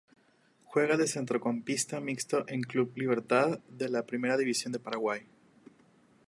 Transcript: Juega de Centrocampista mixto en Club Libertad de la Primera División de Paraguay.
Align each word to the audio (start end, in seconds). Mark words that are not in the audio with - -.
Juega 0.65 0.95
de 1.01 1.05
Centrocampista 1.11 1.99
mixto 2.07 2.39
en 2.55 2.61
Club 2.71 2.91
Libertad 3.03 3.59
de 3.69 3.87
la 3.87 4.03
Primera 4.07 4.35
División 4.35 4.73
de 4.73 4.79
Paraguay. 4.79 5.27